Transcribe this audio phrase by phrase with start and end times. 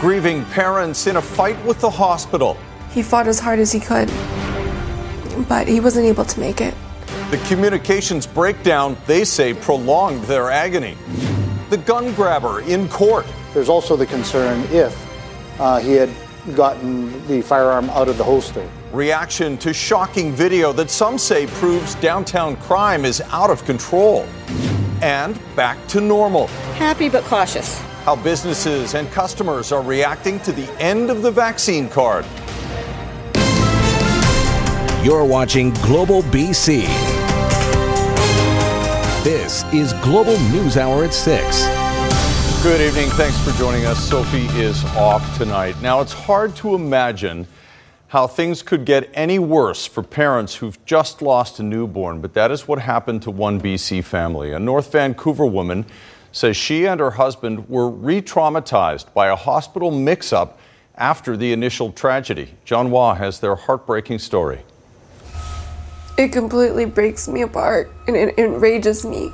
[0.00, 2.56] Grieving parents in a fight with the hospital.
[2.90, 4.08] He fought as hard as he could,
[5.46, 6.72] but he wasn't able to make it.
[7.30, 10.96] The communications breakdown, they say, prolonged their agony.
[11.68, 13.26] The gun grabber in court.
[13.52, 14.96] There's also the concern if
[15.60, 16.08] uh, he had
[16.56, 18.66] gotten the firearm out of the holster.
[18.92, 24.26] Reaction to shocking video that some say proves downtown crime is out of control.
[25.02, 26.46] And back to normal.
[26.78, 31.88] Happy but cautious how businesses and customers are reacting to the end of the vaccine
[31.88, 32.24] card.
[35.04, 36.86] You're watching Global BC.
[39.22, 41.66] This is Global News Hour at 6.
[42.62, 43.10] Good evening.
[43.10, 44.02] Thanks for joining us.
[44.02, 45.80] Sophie is off tonight.
[45.82, 47.46] Now, it's hard to imagine
[48.08, 52.50] how things could get any worse for parents who've just lost a newborn, but that
[52.50, 54.52] is what happened to one BC family.
[54.52, 55.84] A North Vancouver woman
[56.32, 60.58] says she and her husband were re traumatized by a hospital mix up
[60.96, 62.54] after the initial tragedy.
[62.64, 64.60] John Hua has their heartbreaking story.
[66.18, 69.32] It completely breaks me apart and it enrages me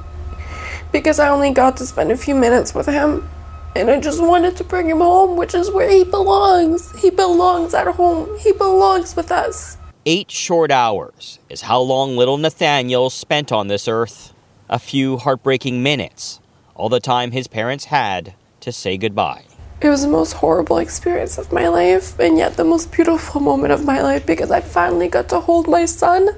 [0.93, 3.29] because I only got to spend a few minutes with him
[3.75, 6.99] and I just wanted to bring him home, which is where he belongs.
[7.01, 9.77] He belongs at home, he belongs with us.
[10.07, 14.33] Eight short hours is how long little Nathaniel spent on this earth.
[14.69, 16.41] A few heartbreaking minutes
[16.77, 19.45] all the time his parents had to say goodbye.
[19.81, 23.73] It was the most horrible experience of my life, and yet the most beautiful moment
[23.73, 26.29] of my life because I finally got to hold my son.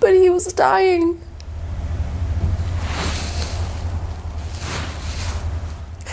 [0.00, 1.20] But he was dying.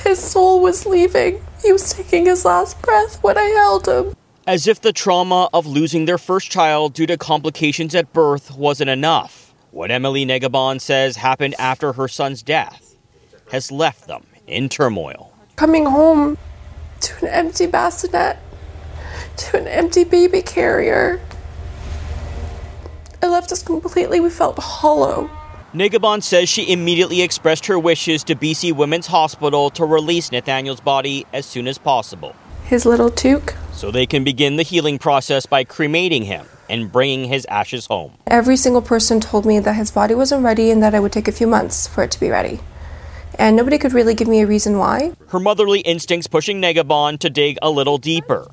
[0.03, 1.41] His soul was leaving.
[1.61, 4.15] He was taking his last breath when I held him.
[4.47, 8.89] As if the trauma of losing their first child due to complications at birth wasn't
[8.89, 9.48] enough.
[9.71, 12.95] What Emily Negabon says happened after her son's death
[13.51, 15.31] has left them in turmoil.
[15.57, 16.39] Coming home
[17.01, 18.37] to an empty bassinet,
[19.37, 21.21] to an empty baby carrier,
[23.21, 25.29] it left us completely, we felt hollow.
[25.71, 31.27] Negabon says she immediately expressed her wishes to BC Women's Hospital to release Nathaniel's body
[31.31, 32.35] as soon as possible.
[32.63, 33.55] His little toque.
[33.71, 38.13] So they can begin the healing process by cremating him and bringing his ashes home.
[38.27, 41.27] Every single person told me that his body wasn't ready and that it would take
[41.27, 42.59] a few months for it to be ready.
[43.37, 45.13] And nobody could really give me a reason why.
[45.29, 48.49] Her motherly instincts pushing Negabon to dig a little deeper.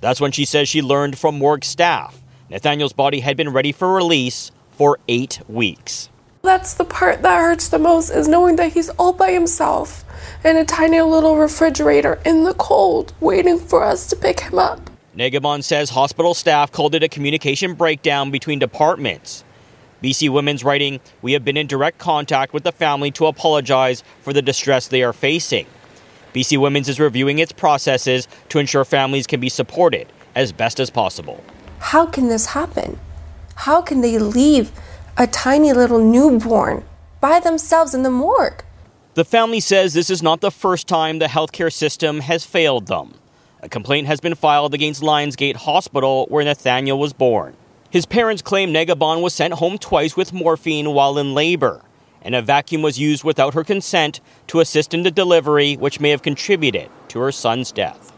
[0.00, 3.92] That's when she says she learned from morgue staff Nathaniel's body had been ready for
[3.92, 6.08] release for eight weeks.
[6.42, 10.04] That's the part that hurts the most is knowing that he's all by himself
[10.44, 14.88] in a tiny little refrigerator in the cold, waiting for us to pick him up.
[15.18, 19.42] Negabon says hospital staff called it a communication breakdown between departments.
[20.00, 24.32] BC Women's writing, We have been in direct contact with the family to apologize for
[24.32, 25.66] the distress they are facing.
[26.32, 30.06] BC Women's is reviewing its processes to ensure families can be supported
[30.36, 31.42] as best as possible.
[31.80, 33.00] How can this happen?
[33.56, 34.70] How can they leave
[35.16, 36.84] a tiny little newborn
[37.20, 38.62] by themselves in the morgue?
[39.14, 43.17] The family says this is not the first time the healthcare system has failed them.
[43.60, 47.56] A complaint has been filed against Lionsgate Hospital, where Nathaniel was born.
[47.90, 51.82] His parents claim Negabon was sent home twice with morphine while in labor,
[52.22, 56.10] and a vacuum was used without her consent to assist in the delivery, which may
[56.10, 58.12] have contributed to her son's death.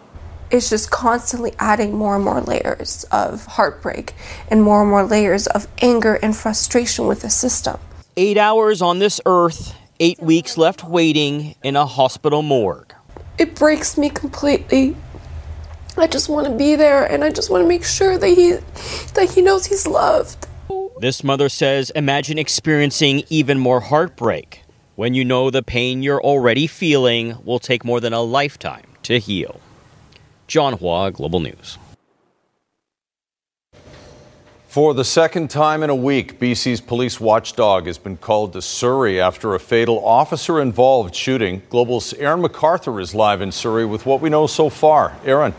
[0.51, 4.13] It's just constantly adding more and more layers of heartbreak
[4.49, 7.79] and more and more layers of anger and frustration with the system.
[8.17, 12.93] Eight hours on this earth, eight weeks left waiting in a hospital morgue.
[13.39, 14.97] It breaks me completely.
[16.01, 18.53] I just want to be there and I just want to make sure that he
[19.13, 20.47] that he knows he's loved.
[20.99, 24.63] This mother says imagine experiencing even more heartbreak
[24.97, 29.19] when you know the pain you're already feeling will take more than a lifetime to
[29.19, 29.61] heal.
[30.47, 31.77] John Hua, Global News.
[34.69, 39.21] For the second time in a week, BC's police watchdog has been called to Surrey
[39.21, 41.61] after a fatal officer involved shooting.
[41.69, 45.15] Global's Aaron McArthur is live in Surrey with what we know so far.
[45.27, 45.53] Aaron.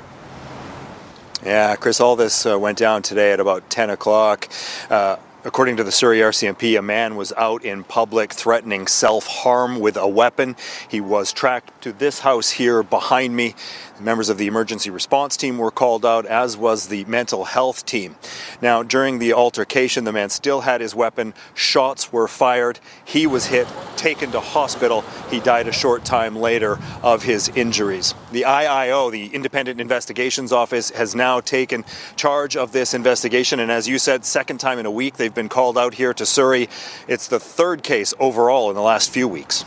[1.43, 4.47] Yeah, Chris, all this uh, went down today at about 10 o'clock.
[4.91, 9.79] Uh, According to the Surrey RCMP, a man was out in public threatening self harm
[9.79, 10.55] with a weapon.
[10.87, 13.55] He was tracked to this house here behind me.
[14.01, 18.15] Members of the emergency response team were called out, as was the mental health team.
[18.61, 21.35] Now, during the altercation, the man still had his weapon.
[21.53, 22.79] Shots were fired.
[23.05, 23.67] He was hit,
[23.97, 25.01] taken to hospital.
[25.29, 28.15] He died a short time later of his injuries.
[28.31, 33.59] The IIO, the Independent Investigations Office, has now taken charge of this investigation.
[33.59, 36.25] And as you said, second time in a week they've been called out here to
[36.25, 36.69] Surrey.
[37.07, 39.63] It's the third case overall in the last few weeks.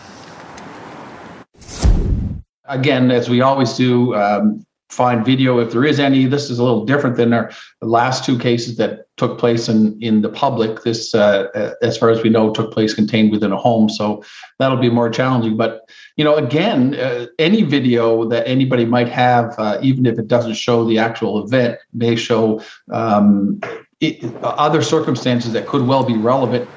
[2.67, 4.65] Again, as we always do, um,
[4.95, 6.27] find video if there is any.
[6.27, 7.51] This is a little different than our
[7.83, 10.83] last two cases that took place in in the public.
[10.83, 14.23] This, uh, uh, as far as we know, took place contained within a home, so
[14.59, 15.57] that'll be more challenging.
[15.57, 20.29] But you know, again, uh, any video that anybody might have, uh, even if it
[20.29, 22.63] doesn't show the actual event, may show
[22.93, 23.61] um,
[24.01, 26.69] it, other circumstances that could well be relevant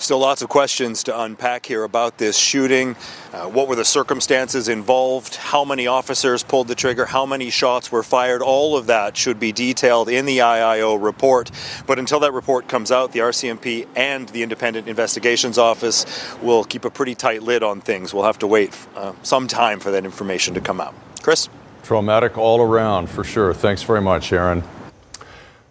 [0.00, 2.96] Still lots of questions to unpack here about this shooting.
[3.34, 5.34] Uh, what were the circumstances involved?
[5.34, 7.04] How many officers pulled the trigger?
[7.04, 8.40] How many shots were fired?
[8.40, 11.50] All of that should be detailed in the IIO report.
[11.86, 16.06] But until that report comes out, the RCMP and the Independent Investigations Office
[16.40, 18.14] will keep a pretty tight lid on things.
[18.14, 20.94] We'll have to wait uh, some time for that information to come out.
[21.20, 21.50] Chris?
[21.82, 23.52] Traumatic all around, for sure.
[23.52, 24.64] Thanks very much, Aaron.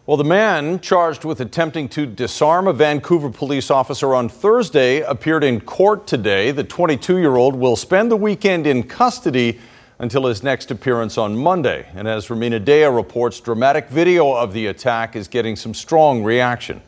[0.09, 5.44] Well, the man charged with attempting to disarm a Vancouver police officer on Thursday appeared
[5.44, 6.50] in court today.
[6.50, 9.59] The 22 year old will spend the weekend in custody
[10.00, 11.88] until his next appearance on Monday.
[11.94, 16.81] And as Rumina Daya reports, dramatic video of the attack is getting some strong reaction.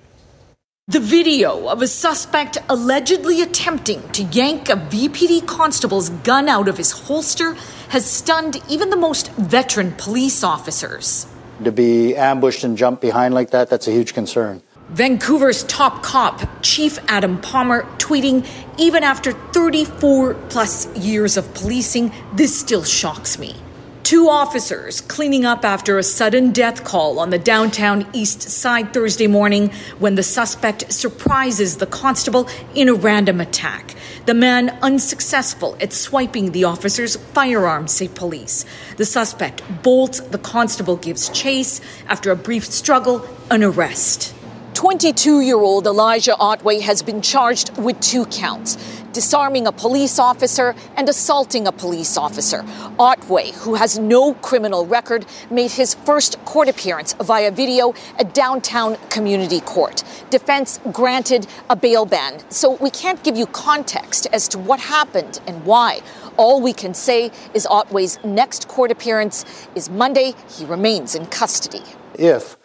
[0.87, 6.75] The video of a suspect allegedly attempting to yank a VPD constable's gun out of
[6.75, 7.53] his holster
[7.89, 11.27] has stunned even the most veteran police officers.
[11.63, 14.63] To be ambushed and jump behind like that, that's a huge concern.
[14.89, 18.45] Vancouver's top cop, Chief Adam Palmer, tweeting,
[18.77, 23.55] even after 34 plus years of policing, this still shocks me.
[24.03, 29.27] Two officers cleaning up after a sudden death call on the downtown east side Thursday
[29.27, 33.95] morning when the suspect surprises the constable in a random attack.
[34.27, 38.65] The man unsuccessful at swiping the officer's firearm, say police.
[38.97, 41.81] The suspect bolts, the constable gives chase.
[42.07, 44.35] After a brief struggle, an arrest.
[44.75, 50.75] 22 year old Elijah Otway has been charged with two counts disarming a police officer
[50.95, 52.63] and assaulting a police officer.
[52.99, 58.97] Otway, who has no criminal record, made his first court appearance via video at downtown
[59.09, 60.03] community court.
[60.29, 65.39] Defense granted a bail ban, so we can't give you context as to what happened
[65.47, 66.01] and why.
[66.37, 70.33] All we can say is Otway's next court appearance is Monday.
[70.49, 71.83] He remains in custody.
[72.15, 72.57] If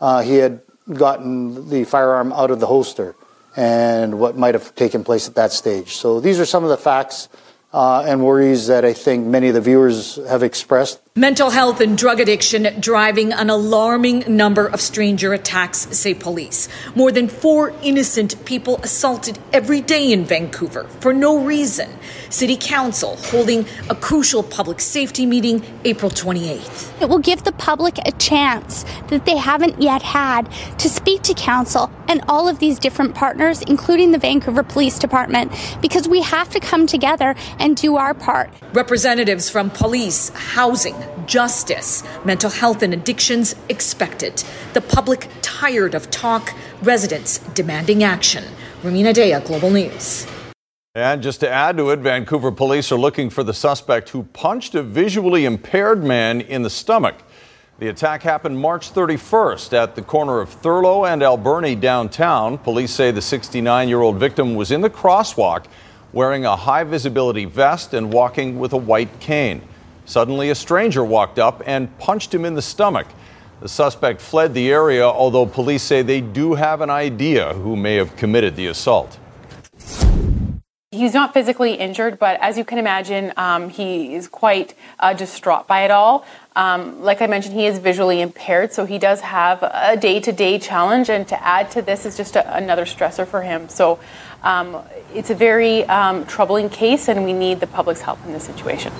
[0.00, 0.60] uh, he had
[0.92, 3.16] gotten the firearm out of the holster
[3.56, 5.96] and what might have taken place at that stage.
[5.96, 7.28] So these are some of the facts
[7.72, 11.00] uh, and worries that I think many of the viewers have expressed.
[11.16, 16.68] Mental health and drug addiction driving an alarming number of stranger attacks, say police.
[16.96, 21.88] More than four innocent people assaulted every day in Vancouver for no reason.
[22.30, 27.00] City Council holding a crucial public safety meeting April 28th.
[27.00, 30.50] It will give the public a chance that they haven't yet had
[30.80, 35.52] to speak to Council and all of these different partners, including the Vancouver Police Department,
[35.80, 38.52] because we have to come together and do our part.
[38.72, 44.44] Representatives from police, housing, justice, mental health, and addictions expected.
[44.72, 48.44] The public tired of talk, residents demanding action.
[48.82, 50.26] Rumina Daya, Global News.
[50.94, 54.74] And just to add to it, Vancouver police are looking for the suspect who punched
[54.74, 57.16] a visually impaired man in the stomach.
[57.80, 62.58] The attack happened March 31st at the corner of Thurlow and Alberni downtown.
[62.58, 65.64] Police say the 69 year old victim was in the crosswalk
[66.12, 69.60] wearing a high visibility vest and walking with a white cane.
[70.06, 73.06] Suddenly, a stranger walked up and punched him in the stomach.
[73.60, 77.94] The suspect fled the area, although police say they do have an idea who may
[77.94, 79.18] have committed the assault.
[80.90, 85.66] He's not physically injured, but as you can imagine, um, he is quite uh, distraught
[85.66, 86.24] by it all.
[86.54, 90.30] Um, like I mentioned, he is visually impaired, so he does have a day to
[90.30, 93.68] day challenge, and to add to this is just a, another stressor for him.
[93.68, 93.98] So
[94.44, 94.82] um,
[95.12, 98.92] it's a very um, troubling case, and we need the public's help in this situation.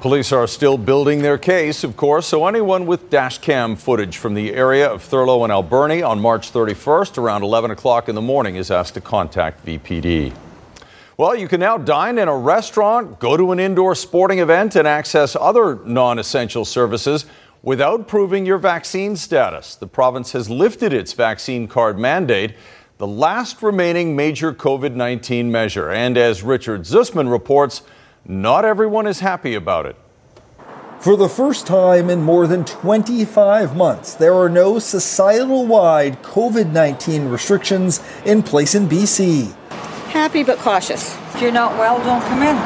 [0.00, 4.32] Police are still building their case, of course, so anyone with dash cam footage from
[4.32, 8.56] the area of Thurlow and Alberni on March 31st around 11 o'clock in the morning
[8.56, 10.32] is asked to contact VPD.
[11.18, 14.88] Well, you can now dine in a restaurant, go to an indoor sporting event, and
[14.88, 17.26] access other non essential services
[17.62, 19.74] without proving your vaccine status.
[19.74, 22.54] The province has lifted its vaccine card mandate,
[22.96, 25.90] the last remaining major COVID 19 measure.
[25.90, 27.82] And as Richard Zussman reports,
[28.24, 29.96] not everyone is happy about it.
[31.00, 36.70] For the first time in more than 25 months, there are no societal wide COVID
[36.70, 39.54] 19 restrictions in place in BC.
[40.10, 41.16] Happy but cautious.
[41.34, 42.56] If you're not well, don't come in.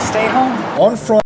[0.00, 0.80] Stay home.
[0.80, 1.22] On Friday,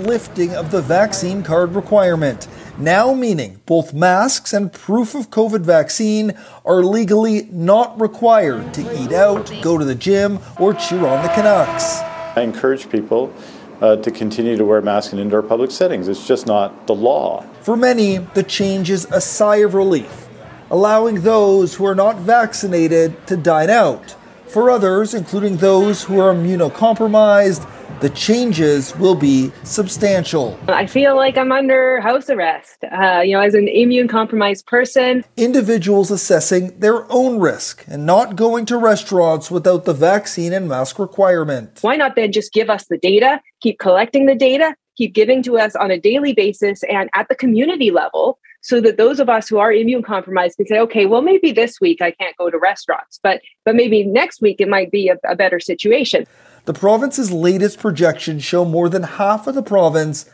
[0.00, 6.32] lifting of the vaccine card requirement, now meaning both masks and proof of COVID vaccine
[6.64, 11.28] are legally not required to eat out, go to the gym, or cheer on the
[11.28, 12.13] Canucks.
[12.36, 13.32] I encourage people
[13.80, 16.08] uh, to continue to wear masks in indoor public settings.
[16.08, 17.44] It's just not the law.
[17.62, 20.28] For many, the change is a sigh of relief,
[20.70, 24.16] allowing those who are not vaccinated to dine out.
[24.48, 27.68] For others, including those who are immunocompromised,
[28.04, 30.60] the changes will be substantial.
[30.68, 35.24] I feel like I'm under house arrest, uh, you know, as an immune compromised person.
[35.38, 40.98] Individuals assessing their own risk and not going to restaurants without the vaccine and mask
[40.98, 41.78] requirement.
[41.80, 45.56] Why not then just give us the data, keep collecting the data, keep giving to
[45.56, 48.38] us on a daily basis and at the community level?
[48.64, 51.82] so that those of us who are immune compromised can say, okay, well, maybe this
[51.82, 55.18] week I can't go to restaurants, but but maybe next week it might be a,
[55.28, 56.26] a better situation.
[56.66, 60.24] The province's latest projections show more than half of the province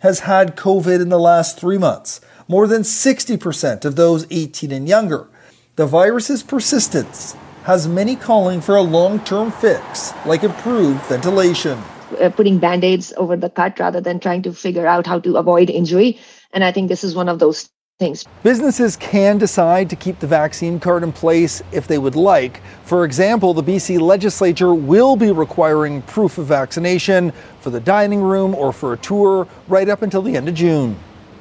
[0.00, 4.88] has had COVID in the last three months, more than 60% of those 18 and
[4.88, 5.28] younger.
[5.76, 11.78] The virus's persistence has many calling for a long term fix, like improved ventilation.
[12.20, 15.36] Uh, putting band aids over the cut rather than trying to figure out how to
[15.36, 16.18] avoid injury.
[16.52, 18.26] And I think this is one of those things.
[18.42, 22.60] Businesses can decide to keep the vaccine card in place if they would like.
[22.84, 28.54] For example, the BC legislature will be requiring proof of vaccination for the dining room
[28.54, 30.96] or for a tour right up until the end of June.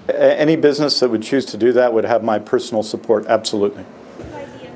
[0.08, 3.84] Any business that would choose to do that would have my personal support, absolutely.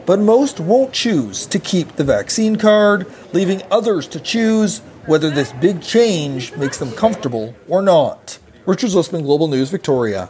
[0.06, 5.54] But most won't choose to keep the vaccine card, leaving others to choose whether this
[5.54, 8.38] big change makes them comfortable or not.
[8.66, 10.28] Richard Zussman, Global News, Victoria.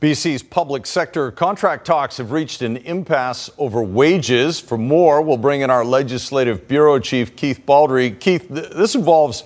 [0.00, 4.60] BC's public sector contract talks have reached an impasse over wages.
[4.60, 8.12] For more, we'll bring in our Legislative Bureau Chief, Keith Baldry.
[8.12, 9.42] Keith, th- this involves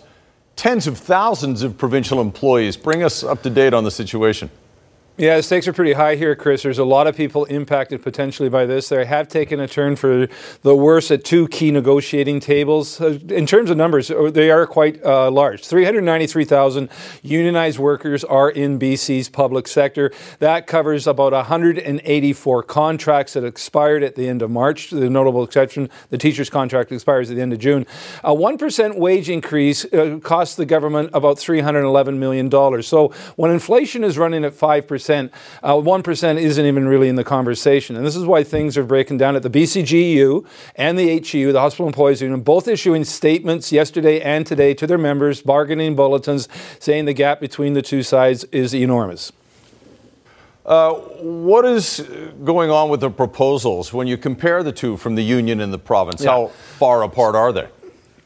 [0.55, 2.77] tens of thousands of provincial employees.
[2.77, 4.51] Bring us up to date on the situation.
[5.19, 6.63] Yeah, the stakes are pretty high here, Chris.
[6.63, 8.89] There's a lot of people impacted potentially by this.
[8.89, 10.27] They have taken a turn for
[10.63, 12.99] the worse at two key negotiating tables.
[12.99, 15.67] In terms of numbers, uh, they are quite uh, large.
[15.67, 16.89] 393,000
[17.21, 20.11] unionized workers are in BC's public sector.
[20.39, 24.89] That covers about 184 contracts that expired at the end of March.
[24.89, 27.87] The notable exception, the teacher's contract expires at the end of June.
[28.25, 32.51] A 1% wage increase uh, costs the government about $311 million.
[32.83, 35.33] So when inflation is running at 5%, percent
[35.65, 37.97] uh, 1% isn't even really in the conversation.
[37.97, 41.61] And this is why things are breaking down at the BCGEU and the HEU, the
[41.61, 47.07] Hospital Employees Union, both issuing statements yesterday and today to their members, bargaining bulletins, saying
[47.07, 49.33] the gap between the two sides is enormous.
[50.65, 52.09] Uh, what is
[52.45, 55.79] going on with the proposals when you compare the two from the union and the
[55.79, 56.23] province?
[56.23, 56.31] Yeah.
[56.31, 57.67] How far apart are they?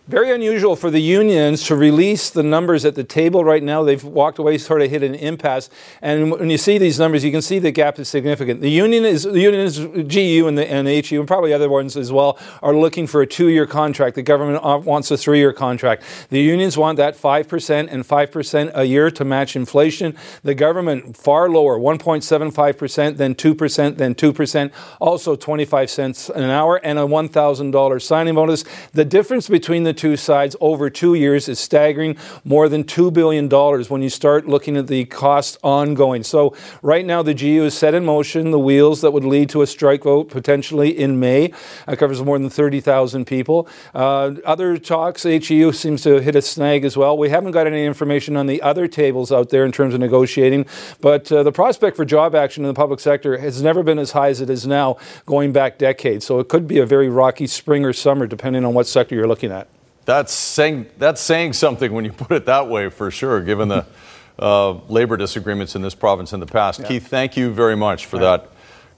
[0.09, 3.83] Very unusual for the unions to release the numbers at the table right now.
[3.83, 5.69] They've walked away, sort of hit an impasse.
[6.01, 8.61] And when you see these numbers, you can see the gap is significant.
[8.61, 11.69] The union is the union is GEU and the, and the HEU and probably other
[11.69, 14.15] ones as well are looking for a two-year contract.
[14.15, 16.05] The government wants a three-year contract.
[16.31, 20.15] The unions want that five percent and five percent a year to match inflation.
[20.45, 24.73] The government far lower, 1.75 percent, then two percent, then two percent.
[25.01, 28.65] Also 25 cents an hour and a $1,000 signing bonus.
[28.93, 33.49] The difference between the two sides over two years is staggering, more than $2 billion
[33.89, 36.23] when you start looking at the cost ongoing.
[36.23, 39.63] So, right now, the GEU is set in motion, the wheels that would lead to
[39.63, 41.53] a strike vote potentially in May.
[41.89, 43.69] It covers more than 30,000 people.
[43.95, 47.17] Uh, other talks, HEU seems to hit a snag as well.
[47.17, 50.67] We haven't got any information on the other tables out there in terms of negotiating,
[51.01, 54.13] but uh, the prospect for job action in the public sector has never been as
[54.13, 56.27] high as it is now, going back decades.
[56.27, 59.29] So, it could be a very rocky spring or summer, depending on what sector you're
[59.29, 59.69] looking at.
[60.07, 63.85] That's saying, that's saying something when you put it that way, for sure, given the
[64.39, 66.81] uh, labor disagreements in this province in the past.
[66.81, 66.89] Yeah.
[66.89, 68.51] Keith, thank you very much for that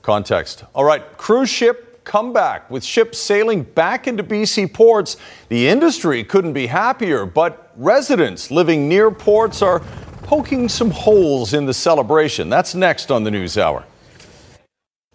[0.02, 0.64] context.
[0.74, 2.70] All right, cruise ship comeback.
[2.70, 5.16] With ships sailing back into BC ports,
[5.48, 9.80] the industry couldn't be happier, but residents living near ports are
[10.22, 12.48] poking some holes in the celebration.
[12.48, 13.84] That's next on the News Hour.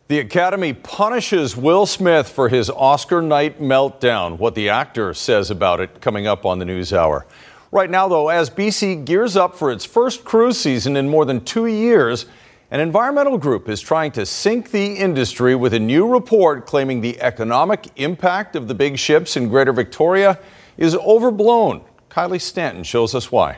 [0.10, 4.38] The Academy punishes Will Smith for his Oscar night meltdown.
[4.38, 7.26] What the actor says about it coming up on the News Hour.
[7.72, 11.46] Right now, though, as BC gears up for its first cruise season in more than
[11.46, 12.26] two years,
[12.70, 17.22] an environmental group is trying to sink the industry with a new report claiming the
[17.22, 20.38] economic impact of the big ships in Greater Victoria
[20.78, 21.82] is overblown.
[22.10, 23.58] Kylie Stanton shows us why.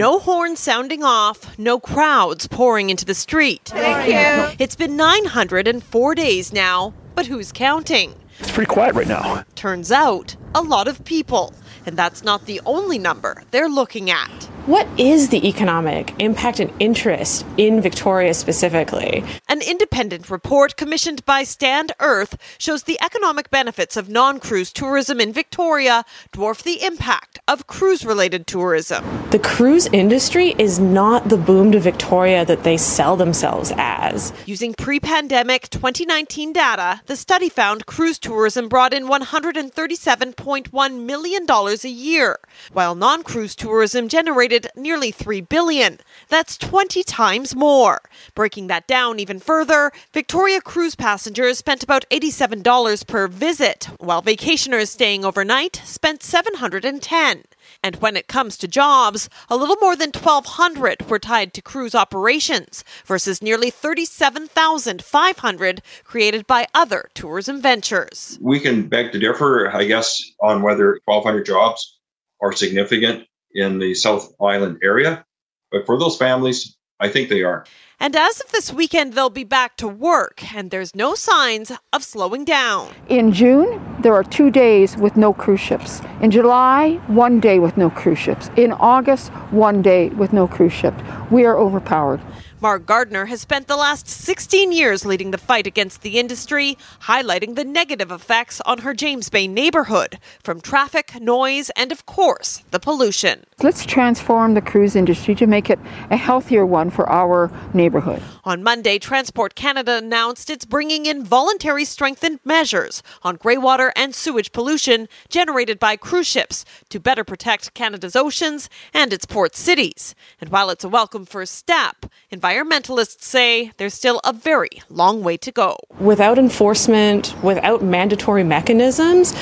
[0.00, 3.66] No horns sounding off, no crowds pouring into the street.
[3.66, 4.56] Thank you.
[4.58, 8.14] It's been 904 days now, but who's counting?
[8.38, 9.44] It's pretty quiet right now.
[9.56, 11.52] Turns out, a lot of people.
[11.86, 14.48] And that's not the only number they're looking at.
[14.66, 19.24] What is the economic impact and interest in Victoria specifically?
[19.48, 25.18] An independent report commissioned by Stand Earth shows the economic benefits of non cruise tourism
[25.18, 29.02] in Victoria dwarf the impact of cruise related tourism.
[29.30, 34.32] The cruise industry is not the boom to Victoria that they sell themselves as.
[34.44, 41.46] Using pre pandemic 2019 data, the study found cruise tourism brought in $137.1 million
[41.84, 42.38] a year,
[42.72, 45.98] while non cruise tourism generated nearly 3 billion.
[46.28, 48.00] That's 20 times more.
[48.34, 54.88] Breaking that down even further, Victoria cruise passengers spent about $87 per visit, while vacationers
[54.88, 57.44] staying overnight spent 710.
[57.82, 61.94] And when it comes to jobs, a little more than 1,200 were tied to cruise
[61.94, 68.38] operations versus nearly 37,500 created by other tourism ventures.
[68.40, 71.98] We can beg to differ, I guess, on whether 1,200 jobs
[72.42, 75.24] are significant in the South Island area.
[75.70, 77.64] But for those families, I think they are.
[78.02, 82.02] And as of this weekend, they'll be back to work, and there's no signs of
[82.02, 82.88] slowing down.
[83.10, 86.00] In June, there are two days with no cruise ships.
[86.22, 88.50] In July, one day with no cruise ships.
[88.56, 90.94] In August, one day with no cruise ship.
[91.30, 92.22] We are overpowered.
[92.62, 97.54] Marg Gardiner has spent the last 16 years leading the fight against the industry, highlighting
[97.54, 102.78] the negative effects on her James Bay neighborhood from traffic, noise, and of course, the
[102.78, 103.44] pollution.
[103.62, 105.78] Let's transform the cruise industry to make it
[106.10, 108.22] a healthier one for our neighborhood.
[108.44, 114.52] On Monday, Transport Canada announced it's bringing in voluntary strengthened measures on greywater and sewage
[114.52, 120.14] pollution generated by cruise ships to better protect Canada's oceans and its port cities.
[120.40, 122.06] And while it's a welcome first step,
[122.50, 125.76] environmentalists say there's still a very long way to go.
[126.00, 129.34] Without enforcement, without mandatory mechanisms,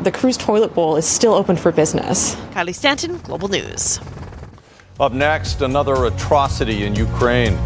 [0.00, 2.34] the cruise toilet bowl is still open for business.
[2.52, 4.00] Kylie Stanton, Global News.
[4.98, 7.56] Up next, another atrocity in Ukraine.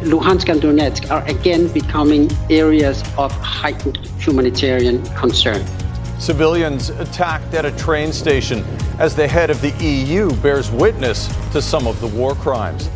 [0.00, 5.62] Luhansk and Donetsk are again becoming areas of heightened humanitarian concern.
[6.18, 8.64] Civilians attacked at a train station
[8.98, 12.88] as the head of the EU bears witness to some of the war crimes.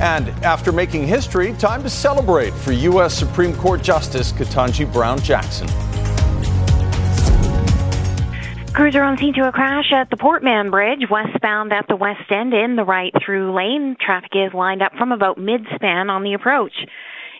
[0.00, 3.14] And after making history, time to celebrate for U.S.
[3.14, 5.68] Supreme Court Justice Ketanji Brown Jackson.
[8.74, 11.96] Crews are on scene to a crash at the Port Mann Bridge, westbound at the
[11.96, 13.96] West End in the right through lane.
[14.00, 16.86] Traffic is lined up from about mid-span on the approach.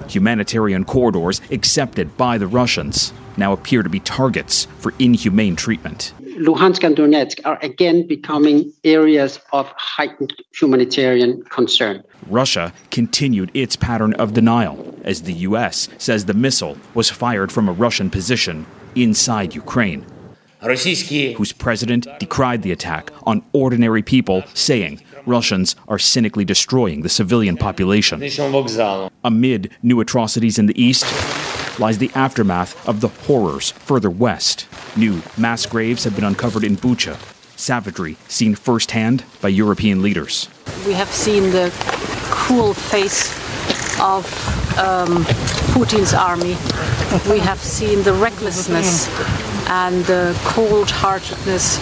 [0.07, 6.13] Humanitarian corridors accepted by the Russians now appear to be targets for inhumane treatment.
[6.43, 12.03] Luhansk and Donetsk are again becoming areas of heightened humanitarian concern.
[12.27, 15.89] Russia continued its pattern of denial as the U.S.
[15.99, 20.05] says the missile was fired from a Russian position inside Ukraine.
[20.61, 27.57] Whose president decried the attack on ordinary people, saying Russians are cynically destroying the civilian
[27.57, 28.23] population.
[29.25, 31.05] Amid new atrocities in the east
[31.79, 34.67] lies the aftermath of the horrors further west.
[34.97, 37.17] New mass graves have been uncovered in Bucha,
[37.57, 40.49] savagery seen firsthand by European leaders.
[40.87, 41.71] We have seen the
[42.31, 43.31] cruel face
[44.01, 44.27] of
[44.79, 45.25] um,
[45.75, 46.57] Putin's army.
[47.31, 49.09] We have seen the recklessness
[49.69, 51.79] and the cold heartedness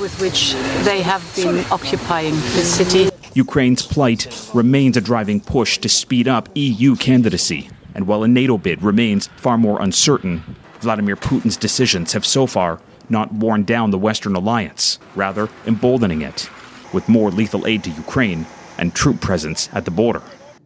[0.00, 3.10] with which they have been occupying the city.
[3.34, 7.68] Ukraine's plight remains a driving push to speed up EU candidacy.
[7.94, 10.42] And while a NATO bid remains far more uncertain,
[10.80, 16.50] Vladimir Putin's decisions have so far not worn down the Western alliance, rather emboldening it,
[16.92, 18.46] with more lethal aid to Ukraine
[18.78, 20.22] and troop presence at the border.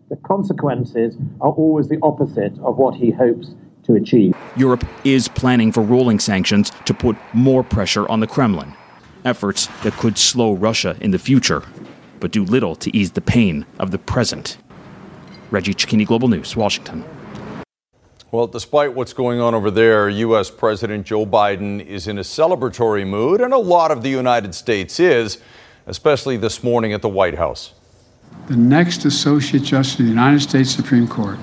[0.09, 4.35] The consequences are always the opposite of what he hopes to achieve.
[4.57, 8.73] Europe is planning for rolling sanctions to put more pressure on the Kremlin,
[9.25, 11.63] efforts that could slow Russia in the future,
[12.21, 14.59] but do little to ease the pain of the present.
[15.51, 17.05] Reggie Cecchini, Global News, Washington.
[18.31, 20.51] Well, despite what's going on over there, U.S.
[20.51, 25.01] President Joe Biden is in a celebratory mood, and a lot of the United States
[25.01, 25.39] is,
[25.87, 27.73] especially this morning at the White House.
[28.49, 31.39] The next Associate Justice of the United States Supreme Court,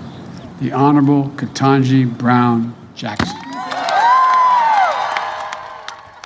[0.60, 3.36] the Honorable Ketanji Brown Jackson.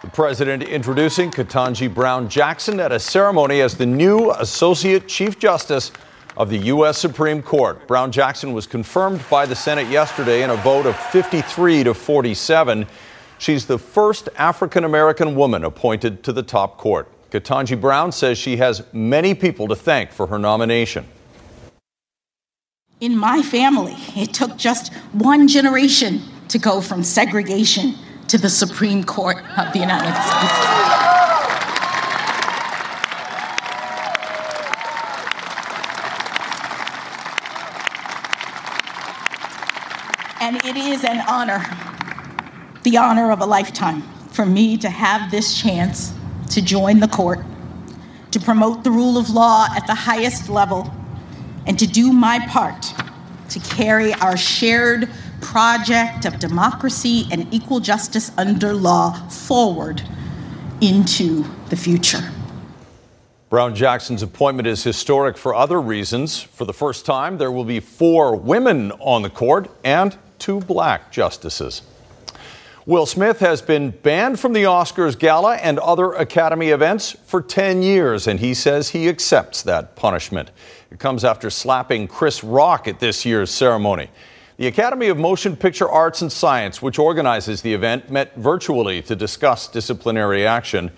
[0.01, 5.93] The president introducing Ketanji Brown Jackson at a ceremony as the new Associate Chief Justice
[6.39, 6.97] of the U.S.
[6.97, 7.85] Supreme Court.
[7.85, 12.87] Brown Jackson was confirmed by the Senate yesterday in a vote of 53 to 47.
[13.37, 17.09] She's the first African American woman appointed to the top court.
[17.29, 21.05] Ketanji Brown says she has many people to thank for her nomination.
[23.01, 27.95] In my family, it took just one generation to go from segregation
[28.29, 31.18] to the Supreme Court of the United States.
[40.49, 41.63] And it is an honor,
[42.81, 46.11] the honor of a lifetime, for me to have this chance
[46.49, 47.45] to join the court,
[48.31, 50.91] to promote the rule of law at the highest level,
[51.67, 52.91] and to do my part
[53.49, 55.07] to carry our shared
[55.39, 60.01] project of democracy and equal justice under law forward
[60.81, 62.27] into the future.
[63.49, 66.41] Brown Jackson's appointment is historic for other reasons.
[66.41, 71.11] For the first time, there will be four women on the court and two black
[71.11, 71.81] justices.
[72.85, 77.83] Will Smith has been banned from the Oscars gala and other Academy events for 10
[77.83, 80.49] years, and he says he accepts that punishment.
[80.89, 84.09] It comes after slapping Chris Rock at this year's ceremony.
[84.57, 89.15] The Academy of Motion Picture Arts and Science, which organizes the event, met virtually to
[89.15, 90.91] discuss disciplinary action.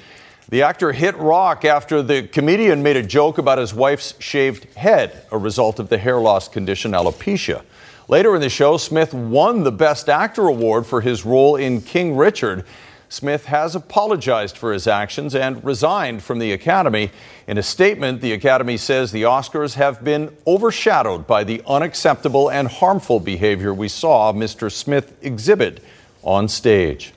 [0.50, 5.26] The actor hit Rock after the comedian made a joke about his wife's shaved head,
[5.32, 7.64] a result of the hair loss condition alopecia.
[8.12, 12.18] Later in the show, Smith won the Best Actor award for his role in King
[12.18, 12.66] Richard.
[13.08, 17.10] Smith has apologized for his actions and resigned from the Academy.
[17.48, 22.68] In a statement, the Academy says the Oscars have been overshadowed by the unacceptable and
[22.68, 24.70] harmful behavior we saw Mr.
[24.70, 25.82] Smith exhibit
[26.22, 27.14] on stage.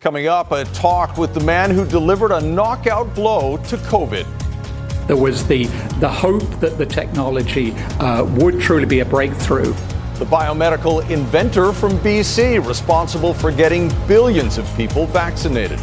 [0.00, 4.26] Coming up, a talk with the man who delivered a knockout blow to COVID.
[5.06, 5.64] There was the,
[5.98, 9.72] the hope that the technology uh, would truly be a breakthrough.
[10.14, 15.80] The biomedical inventor from BC, responsible for getting billions of people vaccinated.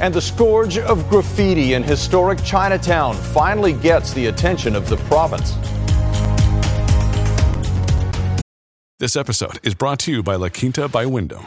[0.00, 5.54] And the scourge of graffiti in historic Chinatown finally gets the attention of the province.
[8.98, 11.46] This episode is brought to you by La Quinta by Wyndham.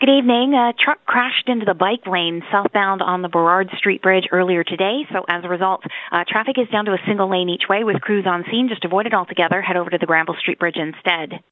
[0.00, 0.54] Good evening.
[0.54, 5.04] A truck crashed into the bike lane southbound on the Burrard Street Bridge earlier today.
[5.12, 8.00] So as a result, uh, traffic is down to a single lane each way with
[8.00, 8.70] crews on scene.
[8.70, 9.60] Just avoid it altogether.
[9.60, 11.44] Head over to the Granville Street Bridge instead.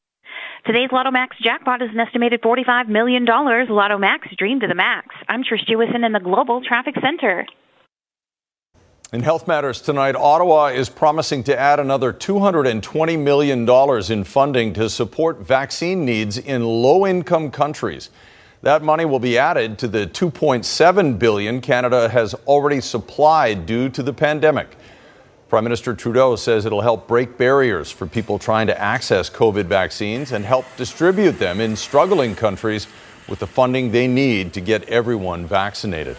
[0.65, 3.27] Today's Lotto Max jackpot is an estimated $45 million.
[3.27, 5.15] Lotto Max, dream to the max.
[5.29, 7.45] I'm Trish Jewison in the Global Traffic Center.
[9.13, 13.69] In Health Matters tonight, Ottawa is promising to add another $220 million
[14.11, 18.09] in funding to support vaccine needs in low income countries.
[18.62, 24.03] That money will be added to the 2.7 billion Canada has already supplied due to
[24.03, 24.77] the pandemic.
[25.49, 30.33] Prime Minister Trudeau says it'll help break barriers for people trying to access COVID vaccines
[30.33, 32.88] and help distribute them in struggling countries
[33.29, 36.16] with the funding they need to get everyone vaccinated.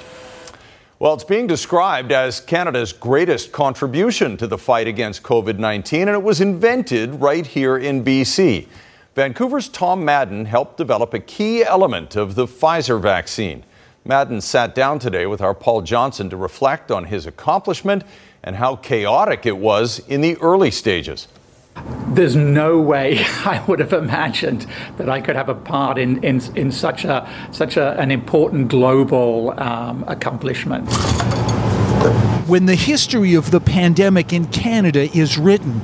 [0.98, 6.12] Well, it's being described as Canada's greatest contribution to the fight against COVID 19, and
[6.12, 8.68] it was invented right here in BC.
[9.20, 13.66] Vancouver's Tom Madden helped develop a key element of the Pfizer vaccine.
[14.06, 18.06] Madden sat down today with our Paul Johnson to reflect on his accomplishment
[18.42, 21.28] and how chaotic it was in the early stages.
[22.08, 26.42] There's no way I would have imagined that I could have a part in, in,
[26.56, 30.90] in such, a, such a, an important global um, accomplishment.
[32.48, 35.82] When the history of the pandemic in Canada is written,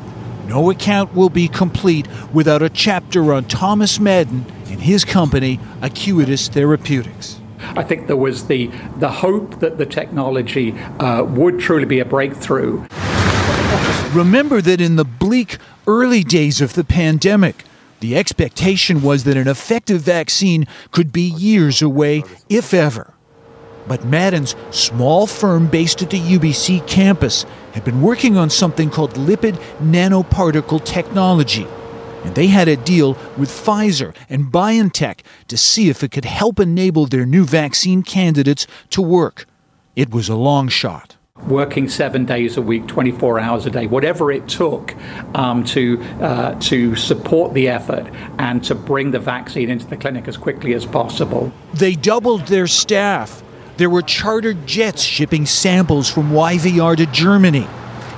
[0.47, 6.49] no account will be complete without a chapter on Thomas Madden and his company, Acuitas
[6.49, 7.39] Therapeutics.
[7.59, 12.05] I think there was the, the hope that the technology uh, would truly be a
[12.05, 12.85] breakthrough.
[14.13, 17.63] Remember that in the bleak early days of the pandemic,
[17.99, 23.13] the expectation was that an effective vaccine could be years away, if ever.
[23.87, 29.13] But Madden's small firm based at the UBC campus had been working on something called
[29.13, 31.67] lipid nanoparticle technology.
[32.23, 36.59] And they had a deal with Pfizer and BioNTech to see if it could help
[36.59, 39.45] enable their new vaccine candidates to work.
[39.95, 41.15] It was a long shot
[41.47, 44.95] working seven days a week, 24 hours a day, whatever it took
[45.35, 48.07] um, to uh, to support the effort
[48.39, 51.51] and to bring the vaccine into the clinic as quickly as possible.
[51.73, 53.43] They doubled their staff.
[53.77, 57.67] There were chartered jets shipping samples from YVR to Germany.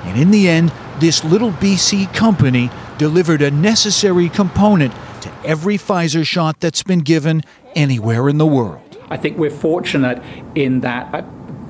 [0.04, 6.24] And in the end, this little BC company delivered a necessary component to every Pfizer
[6.24, 7.42] shot that's been given
[7.74, 8.98] anywhere in the world.
[9.10, 10.22] I think we're fortunate
[10.54, 11.22] in that uh,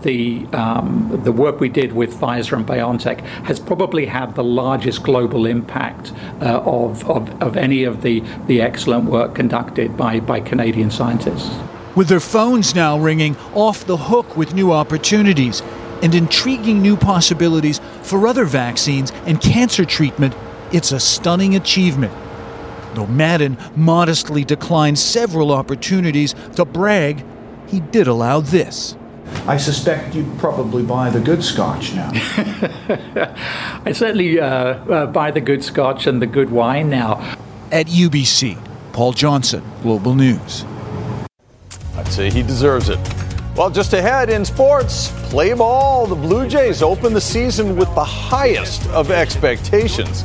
[0.03, 5.03] the um, the work we did with Pfizer and BioNTech has probably had the largest
[5.03, 10.41] global impact uh, of, of, of any of the, the excellent work conducted by, by
[10.41, 11.51] Canadian scientists.
[11.95, 15.63] With their phones now ringing off the hook with new opportunities
[16.03, 20.35] and intriguing new possibilities for other vaccines and cancer treatment,
[20.73, 22.13] it's a stunning achievement.
[22.95, 27.25] Though Madden modestly declined several opportunities to brag,
[27.67, 28.97] he did allow this.
[29.47, 32.11] I suspect you'd probably buy the good scotch now.
[33.85, 37.37] I certainly uh, uh, buy the good scotch and the good wine now.
[37.71, 38.59] At UBC,
[38.93, 40.65] Paul Johnson, Global News.
[41.99, 42.99] I'd say he deserves it.
[43.57, 46.07] Well, just ahead in sports, play ball.
[46.07, 50.23] The Blue Jays open the season with the highest of expectations.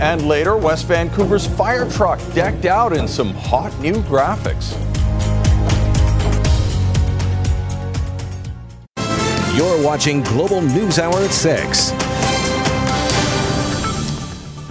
[0.00, 4.72] And later, West Vancouver's fire truck decked out in some hot new graphics.
[9.54, 11.92] You're watching Global News Hour at 6.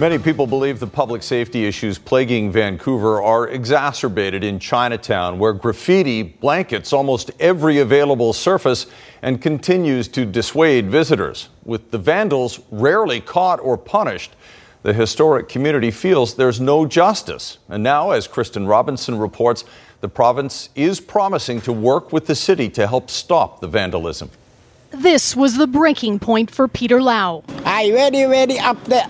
[0.02, 6.24] Many people believe the public safety issues plaguing Vancouver are exacerbated in Chinatown, where graffiti
[6.24, 8.86] blankets almost every available surface
[9.22, 11.50] and continues to dissuade visitors.
[11.64, 14.32] With the vandals rarely caught or punished,
[14.82, 17.58] the historic community feels there's no justice.
[17.68, 19.64] And now, as Kristen Robinson reports,
[20.00, 24.30] the province is promising to work with the city to help stop the vandalism.
[24.90, 27.44] This was the breaking point for Peter Lau.
[27.64, 29.06] I ready, ready up there.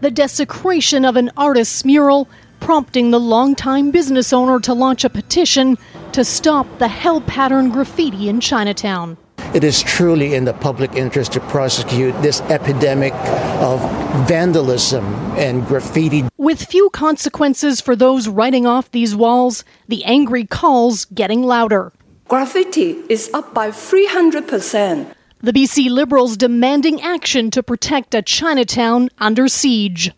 [0.00, 2.28] The desecration of an artist's mural,
[2.60, 5.78] prompting the longtime business owner to launch a petition
[6.12, 9.16] to stop the hell pattern graffiti in Chinatown.
[9.54, 13.14] It is truly in the public interest to prosecute this epidemic
[13.62, 13.80] of
[14.26, 15.04] vandalism
[15.36, 16.24] and graffiti.
[16.36, 21.92] With few consequences for those writing off these walls, the angry calls getting louder.
[22.26, 25.14] Graffiti is up by 300%.
[25.44, 30.10] The BC Liberals demanding action to protect a Chinatown under siege.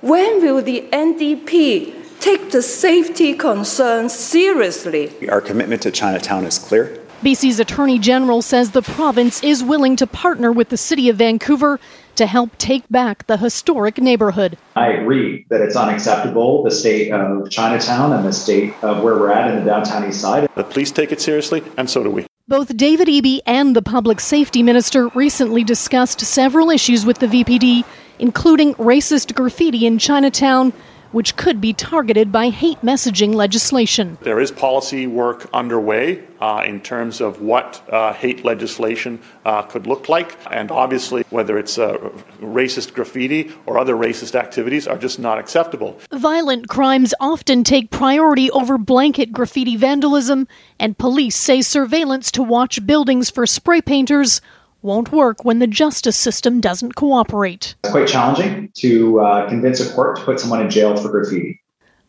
[0.00, 5.12] When will the NDP take the safety concerns seriously?
[5.28, 6.98] Our commitment to Chinatown is clear.
[7.22, 11.78] BC's Attorney General says the province is willing to partner with the City of Vancouver
[12.16, 14.58] to help take back the historic neighborhood.
[14.74, 19.30] I agree that it's unacceptable, the state of Chinatown and the state of where we're
[19.30, 20.48] at in the downtown east side.
[20.56, 22.26] The police take it seriously, and so do we.
[22.48, 27.84] Both David Eby and the public safety minister recently discussed several issues with the VPD,
[28.18, 30.72] including racist graffiti in Chinatown,
[31.12, 34.18] which could be targeted by hate messaging legislation.
[34.22, 39.86] There is policy work underway uh, in terms of what uh, hate legislation uh, could
[39.86, 40.36] look like.
[40.50, 41.96] And obviously, whether it's uh,
[42.40, 45.98] racist graffiti or other racist activities are just not acceptable.
[46.12, 50.48] Violent crimes often take priority over blanket graffiti vandalism,
[50.80, 54.40] and police say surveillance to watch buildings for spray painters
[54.82, 57.74] won't work when the justice system doesn't cooperate.
[57.84, 61.60] It's quite challenging to uh, convince a court to put someone in jail for graffiti.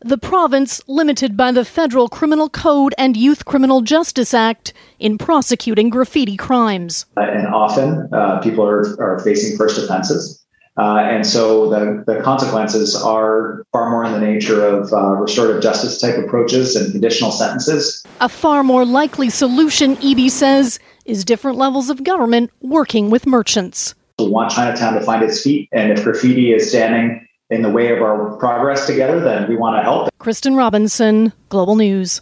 [0.04, 5.88] the province limited by the Federal Criminal Code and Youth Criminal Justice Act in prosecuting
[5.88, 7.06] graffiti crimes.
[7.16, 10.43] Uh, and often uh, people are, are facing first offenses.
[10.76, 15.62] Uh, and so the, the consequences are far more in the nature of uh, restorative
[15.62, 18.04] justice type approaches and conditional sentences.
[18.20, 23.94] A far more likely solution, Eby says, is different levels of government working with merchants.
[24.18, 27.92] We want Chinatown to find its feet, and if graffiti is standing in the way
[27.92, 30.08] of our progress together, then we want to help.
[30.18, 32.20] Kristen Robinson, Global News.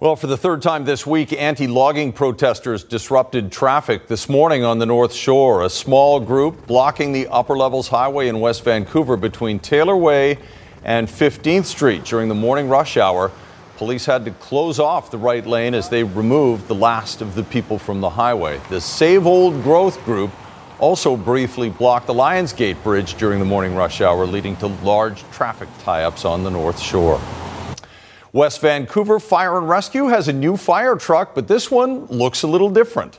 [0.00, 4.78] Well, for the third time this week, anti logging protesters disrupted traffic this morning on
[4.78, 5.62] the North Shore.
[5.62, 10.38] A small group blocking the upper levels highway in West Vancouver between Taylor Way
[10.84, 13.30] and 15th Street during the morning rush hour.
[13.76, 17.42] Police had to close off the right lane as they removed the last of the
[17.42, 18.58] people from the highway.
[18.70, 20.30] The Save Old Growth group
[20.78, 25.68] also briefly blocked the Lionsgate Bridge during the morning rush hour, leading to large traffic
[25.80, 27.20] tie ups on the North Shore.
[28.32, 32.46] West Vancouver Fire and Rescue has a new fire truck, but this one looks a
[32.46, 33.18] little different.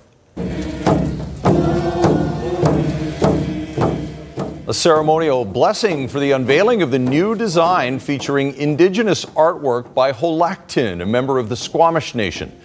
[4.68, 11.02] A ceremonial blessing for the unveiling of the new design featuring indigenous artwork by Holactin,
[11.02, 12.58] a member of the Squamish Nation.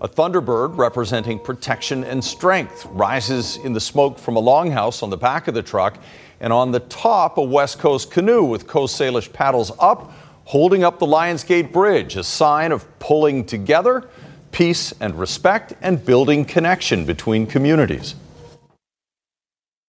[0.00, 5.16] A Thunderbird representing protection and strength rises in the smoke from a longhouse on the
[5.16, 5.98] back of the truck,
[6.40, 10.12] and on the top, a West Coast canoe with Coast Salish paddles up
[10.44, 14.08] holding up the Lionsgate Bridge, a sign of pulling together,
[14.50, 18.14] peace and respect, and building connection between communities.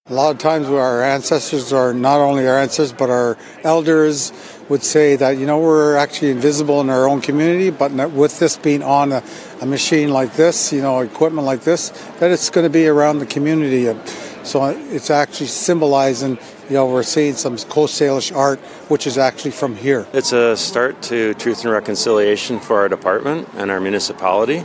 [0.07, 4.33] A lot of times our ancestors are not only our ancestors, but our elders
[4.67, 8.57] would say that, you know, we're actually invisible in our own community, but with this
[8.57, 9.23] being on a,
[9.61, 11.89] a machine like this, you know, equipment like this,
[12.19, 13.85] that it's going to be around the community.
[14.43, 16.37] So it's actually symbolizing,
[16.69, 20.07] you know, we're seeing some Coast Salish art, which is actually from here.
[20.13, 24.63] It's a start to truth and reconciliation for our department and our municipality.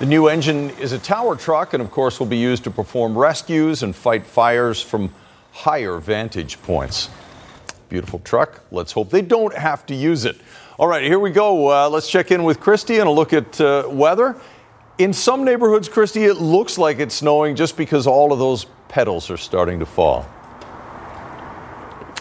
[0.00, 3.16] The new engine is a tower truck and, of course, will be used to perform
[3.16, 5.14] rescues and fight fires from
[5.52, 7.10] higher vantage points.
[7.88, 8.64] Beautiful truck.
[8.72, 10.36] Let's hope they don't have to use it.
[10.78, 11.70] All right, here we go.
[11.70, 14.34] Uh, let's check in with Christy and a look at uh, weather.
[14.98, 19.28] In some neighborhoods, Christy, it looks like it's snowing just because all of those petals
[19.28, 20.24] are starting to fall.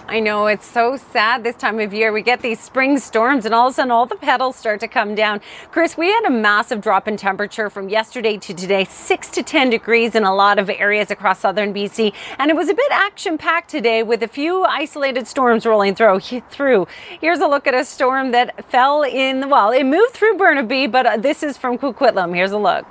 [0.08, 2.12] I know it's so sad this time of year.
[2.12, 4.88] We get these spring storms and all of a sudden all the petals start to
[4.88, 5.40] come down.
[5.70, 9.70] Chris, we had a massive drop in temperature from yesterday to today, 6 to 10
[9.70, 12.12] degrees in a lot of areas across southern BC.
[12.40, 16.22] And it was a bit action packed today with a few isolated storms rolling through.
[16.50, 16.88] through.
[17.22, 21.22] Here's a look at a storm that fell in, well, it moved through Burnaby, but
[21.22, 22.34] this is from Coquitlam.
[22.34, 22.88] Here's a look.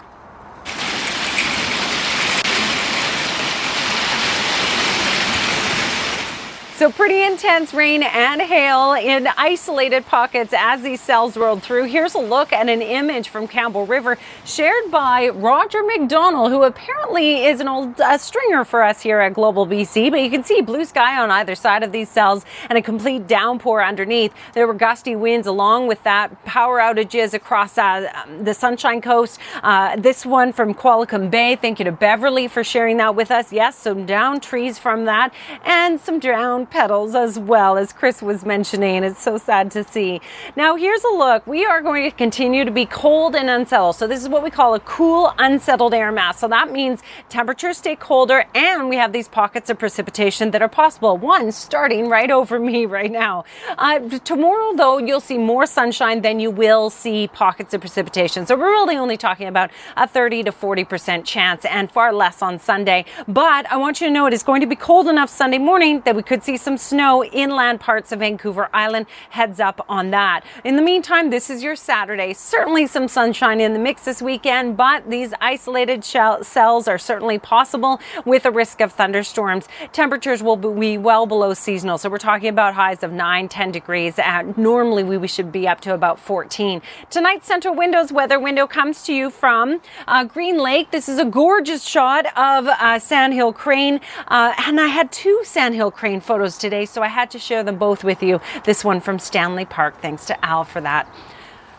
[6.82, 11.84] So pretty intense rain and hail in isolated pockets as these cells rolled through.
[11.84, 17.44] Here's a look at an image from Campbell River shared by Roger McDonald, who apparently
[17.44, 20.10] is an old uh, stringer for us here at Global BC.
[20.10, 23.28] But you can see blue sky on either side of these cells and a complete
[23.28, 24.34] downpour underneath.
[24.52, 29.38] There were gusty winds along with that, power outages across uh, the Sunshine Coast.
[29.62, 31.54] Uh, this one from Qualicum Bay.
[31.54, 33.52] Thank you to Beverly for sharing that with us.
[33.52, 35.32] Yes, some down trees from that
[35.64, 39.04] and some down petals as well, as Chris was mentioning.
[39.04, 40.22] It's so sad to see.
[40.56, 41.46] Now, here's a look.
[41.46, 43.96] We are going to continue to be cold and unsettled.
[43.96, 46.38] So, this is what we call a cool, unsettled air mass.
[46.38, 50.68] So, that means temperatures stay colder and we have these pockets of precipitation that are
[50.68, 51.18] possible.
[51.18, 53.44] One starting right over me right now.
[53.76, 58.46] Uh, tomorrow, though, you'll see more sunshine than you will see pockets of precipitation.
[58.46, 62.58] So, we're really only talking about a 30 to 40% chance and far less on
[62.58, 63.04] Sunday.
[63.28, 66.00] But I want you to know it is going to be cold enough Sunday morning
[66.06, 69.06] that we could see some snow inland parts of Vancouver Island.
[69.30, 70.44] Heads up on that.
[70.64, 72.32] In the meantime, this is your Saturday.
[72.32, 78.00] Certainly some sunshine in the mix this weekend, but these isolated cells are certainly possible
[78.24, 79.68] with a risk of thunderstorms.
[79.92, 81.98] Temperatures will be well below seasonal.
[81.98, 84.18] So we're talking about highs of 9, 10 degrees.
[84.18, 86.82] At, normally we should be up to about 14.
[87.10, 90.90] Tonight's Central Windows weather window comes to you from uh, Green Lake.
[90.90, 94.00] This is a gorgeous shot of uh, Sandhill Crane.
[94.28, 97.62] Uh, and I had two Sandhill Crane photos photos today, so I had to share
[97.62, 98.40] them both with you.
[98.64, 100.00] This one from Stanley Park.
[100.02, 101.06] Thanks to Al for that.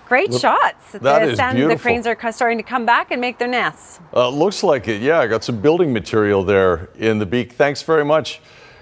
[0.07, 0.93] Great Look, shots.
[0.93, 1.77] That the, is sand, beautiful.
[1.77, 3.99] the cranes are starting to come back and make their nests.
[4.13, 5.01] Uh, looks like it.
[5.01, 7.53] Yeah, I got some building material there in the beak.
[7.53, 8.39] Thanks very much,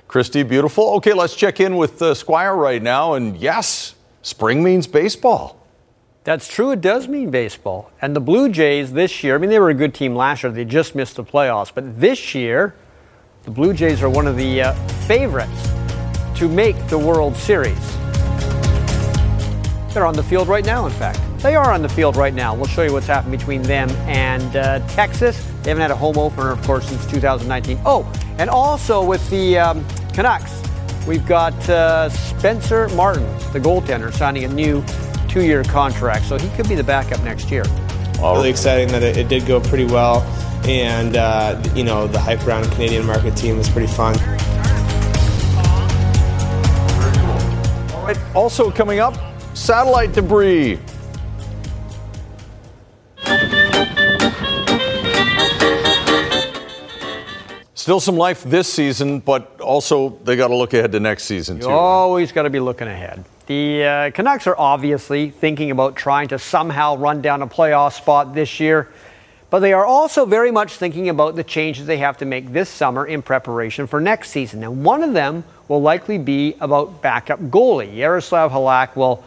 [0.07, 0.43] Christy.
[0.43, 0.89] Beautiful.
[0.97, 3.15] Okay, let's check in with uh, Squire right now.
[3.15, 5.65] And yes, spring means baseball.
[6.25, 6.69] That's true.
[6.69, 7.89] It does mean baseball.
[8.03, 10.51] And the Blue Jays this year, I mean, they were a good team last year.
[10.51, 11.71] They just missed the playoffs.
[11.73, 12.75] But this year,
[13.43, 14.73] the Blue Jays are one of the uh,
[15.07, 15.69] favorites
[16.35, 17.97] to make the World Series.
[19.93, 21.19] They're on the field right now, in fact.
[21.39, 22.53] They are on the field right now.
[22.53, 25.43] We'll show you what's happened between them and uh, Texas.
[25.63, 27.79] They haven't had a home opener, of course, since 2019.
[27.83, 30.61] Oh, and also with the um, Canucks,
[31.07, 33.23] we've got uh, Spencer Martin,
[33.53, 34.83] the goaltender, signing a new
[35.27, 36.25] two year contract.
[36.25, 37.63] So he could be the backup next year.
[38.21, 40.21] Really exciting that it, it did go pretty well.
[40.65, 44.15] And, uh, you know, the hype around the Canadian market team was pretty fun.
[47.93, 49.15] All right, also coming up,
[49.55, 50.79] satellite debris.
[57.81, 61.57] Still some life this season, but also they got to look ahead to next season
[61.57, 61.69] You too.
[61.69, 63.25] always got to be looking ahead.
[63.47, 68.35] The uh, Canucks are obviously thinking about trying to somehow run down a playoff spot
[68.35, 68.89] this year,
[69.49, 72.69] but they are also very much thinking about the changes they have to make this
[72.69, 74.63] summer in preparation for next season.
[74.63, 77.95] And one of them will likely be about backup goalie.
[77.95, 79.23] Jaroslav Halak will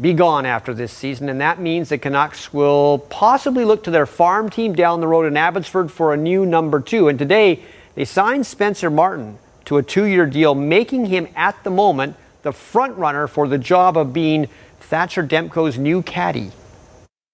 [0.00, 4.06] be gone after this season, and that means the Canucks will possibly look to their
[4.06, 7.08] farm team down the road in Abbotsford for a new number two.
[7.08, 7.64] And today,
[7.94, 12.52] they signed Spencer Martin to a two year deal, making him at the moment the
[12.52, 14.48] front runner for the job of being
[14.80, 16.50] Thatcher Demko's new caddy.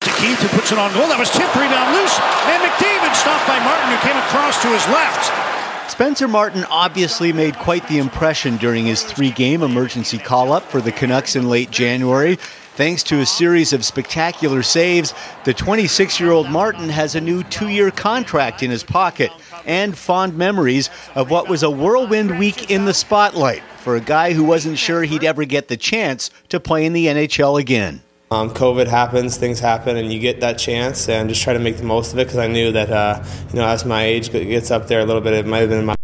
[0.03, 1.09] To Keith, who puts it on goal.
[1.09, 2.17] That was tipped rebound loose.
[2.51, 5.91] And McDavid stopped by Martin, who came across to his left.
[5.91, 10.81] Spencer Martin obviously made quite the impression during his three game emergency call up for
[10.81, 12.39] the Canucks in late January.
[12.77, 15.15] Thanks to a series of spectacular saves,
[15.45, 19.31] the 26 year old Martin has a new two year contract in his pocket
[19.65, 24.35] and fond memories of what was a whirlwind week in the spotlight for a guy
[24.35, 28.03] who wasn't sure he'd ever get the chance to play in the NHL again.
[28.31, 31.79] Um, COVID happens, things happen, and you get that chance, and just try to make
[31.79, 34.71] the most of it because I knew that, uh, you know, as my age gets
[34.71, 35.97] up there a little bit, it might have been my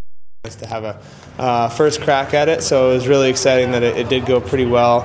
[0.51, 1.01] to have a
[1.39, 2.65] uh, first crack at it.
[2.65, 5.03] So it was really exciting that it, it, did go pretty well.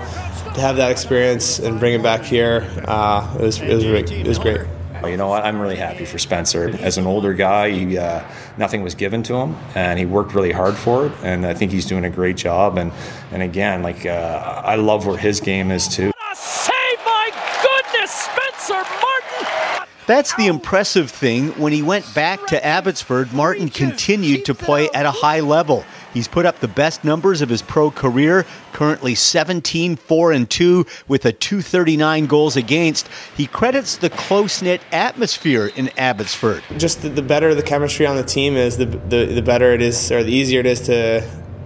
[0.58, 4.22] To have that experience and bring it back here, uh, it was it was, really,
[4.22, 4.62] it was great.
[5.06, 5.46] You know what?
[5.46, 6.76] I'm really happy for Spencer.
[6.82, 8.24] As an older guy, he, uh,
[8.58, 11.12] nothing was given to him, and he worked really hard for it.
[11.22, 12.80] And I think he's doing a great job.
[12.80, 12.92] And
[13.32, 16.12] and again, like uh, I love where his game is too.
[16.34, 16.74] Save
[17.06, 17.30] my
[17.62, 19.88] goodness, Spencer Martin!
[20.08, 21.50] That's the impressive thing.
[21.60, 25.86] When he went back to Abbotsford, Martin continued to play at a high level.
[26.18, 28.44] He's put up the best numbers of his pro career,
[28.74, 33.08] currently 17 4 and 2 with a 239 goals against.
[33.36, 36.64] He credits the close-knit atmosphere in Abbotsford.
[36.78, 39.82] Just the, the better the chemistry on the team is, the, the the better it
[39.84, 41.22] is or the easier it is to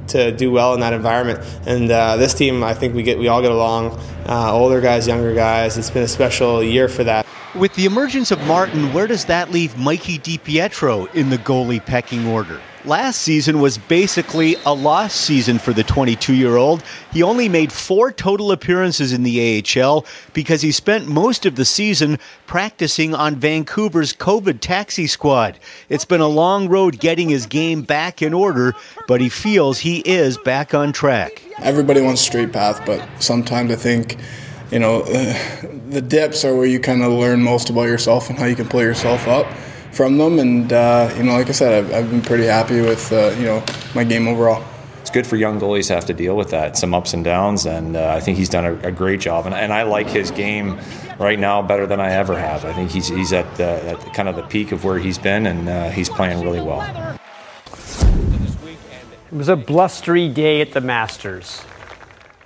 [0.08, 1.39] to do well in that environment.
[1.66, 3.97] And uh, this team, I think we get we all get along.
[4.28, 5.78] Uh, older guys, younger guys.
[5.78, 7.26] It's been a special year for that.
[7.56, 12.28] With the emergence of Martin, where does that leave Mikey DiPietro in the goalie pecking
[12.28, 12.60] order?
[12.84, 16.84] Last season was basically a lost season for the 22 year old.
[17.12, 20.04] He only made four total appearances in the AHL
[20.34, 22.18] because he spent most of the season
[22.48, 25.60] practicing on Vancouver's COVID taxi squad.
[25.90, 28.74] It's been a long road getting his game back in order,
[29.08, 31.44] but he feels he is back on track.
[31.60, 34.18] Everybody wants straight path, but sometimes I think
[34.72, 35.04] you know,
[35.90, 38.68] the dips are where you kind of learn most about yourself and how you can
[38.68, 39.46] pull yourself up
[39.92, 40.39] from them.
[40.39, 43.46] And uh, you know, like I said, I've, I've been pretty happy with uh, you
[43.46, 43.64] know
[43.96, 44.64] my game overall.
[45.00, 47.66] It's good for young goalies to have to deal with that, some ups and downs,
[47.66, 49.48] and uh, I think he's done a, a great job.
[49.48, 50.80] And, and, I like his game
[51.20, 52.66] right now better than I ever have.
[52.66, 55.68] I think he's he's at, at kind of the peak of where he's been, and
[55.68, 57.18] uh, he's playing really well.
[59.32, 61.64] It was a blustery day at the Masters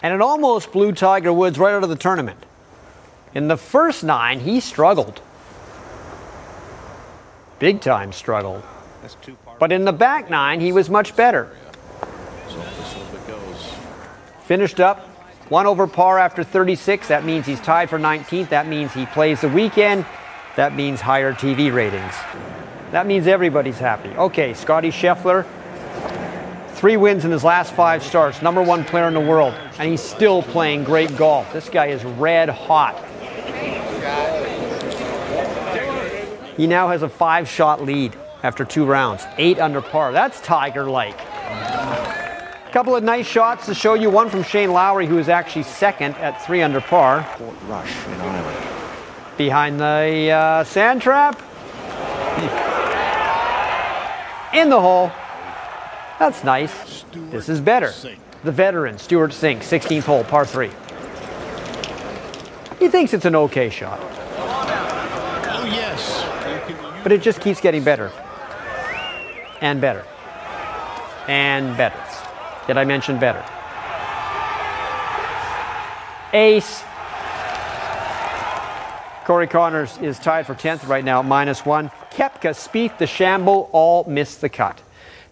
[0.05, 2.37] and it almost blew Tiger Woods right out of the tournament.
[3.33, 5.19] In the first nine, he struggled.
[7.59, 8.63] Big time struggle.
[9.59, 11.49] But in the back nine, he was much better.
[14.43, 14.99] Finished up
[15.49, 17.07] one over par after 36.
[17.07, 18.49] That means he's tied for 19th.
[18.49, 20.05] That means he plays the weekend.
[20.55, 22.13] That means higher TV ratings.
[22.91, 24.09] That means everybody's happy.
[24.09, 25.45] Okay, Scotty Scheffler,
[26.75, 30.01] Three wins in his last five starts, number one player in the world, and he's
[30.01, 31.51] still playing great golf.
[31.53, 33.01] This guy is red hot.
[36.57, 40.11] He now has a five shot lead after two rounds, eight under par.
[40.11, 41.19] That's Tiger like.
[41.19, 45.63] A couple of nice shots to show you one from Shane Lowry, who is actually
[45.63, 47.27] second at three under par.
[47.67, 48.67] Rush in Ireland.
[49.37, 51.41] Behind the uh, sand trap.
[54.53, 55.11] In the hole.
[56.19, 57.03] That's nice.
[57.11, 57.91] This is better.
[58.43, 60.69] The veteran, Stewart Cink, 16th hole, par 3.
[62.79, 63.99] He thinks it's an okay shot.
[67.05, 68.11] But it just keeps getting better.
[69.61, 70.03] And better.
[71.27, 72.03] And better.
[72.65, 73.45] Did I mention better?
[76.33, 76.83] Ace.
[79.23, 81.91] Corey Conners is tied for 10th right now, minus one.
[82.09, 84.81] Koepka, Spieth, DeChambeau all missed the cut.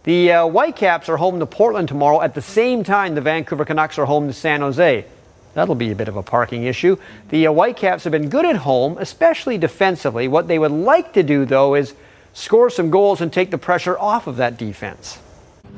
[0.03, 3.97] The uh, Whitecaps are home to Portland tomorrow at the same time the Vancouver Canucks
[3.97, 5.05] are home to San Jose.
[5.53, 6.97] That'll be a bit of a parking issue.
[7.29, 10.27] The uh, Whitecaps have been good at home, especially defensively.
[10.27, 11.93] What they would like to do, though, is
[12.33, 15.19] score some goals and take the pressure off of that defense.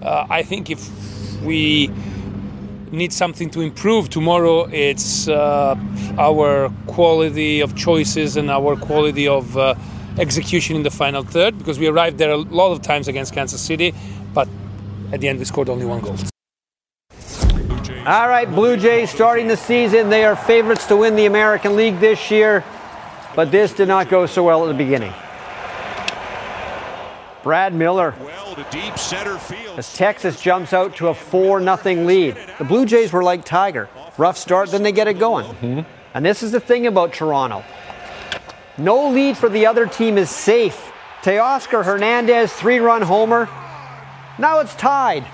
[0.01, 0.89] Uh, I think if
[1.41, 1.89] we
[2.91, 5.75] need something to improve tomorrow, it's uh,
[6.17, 9.75] our quality of choices and our quality of uh,
[10.17, 13.61] execution in the final third because we arrived there a lot of times against Kansas
[13.61, 13.93] City,
[14.33, 14.47] but
[15.11, 16.15] at the end we scored only one goal.
[18.05, 20.09] All right, Blue Jays starting the season.
[20.09, 22.63] They are favorites to win the American League this year,
[23.35, 25.11] but this did not go so well at the beginning.
[27.41, 28.13] Brad Miller.
[28.19, 29.79] Well to deep center field.
[29.79, 32.37] As Texas jumps out to a 4 0 lead.
[32.59, 33.89] The Blue Jays were like Tiger.
[34.19, 35.47] Rough start, then they get it going.
[35.47, 35.89] Mm-hmm.
[36.13, 37.63] And this is the thing about Toronto.
[38.77, 40.91] No lead for the other team is safe.
[41.23, 43.49] Teoscar Hernandez, three run homer.
[44.37, 45.25] Now it's tied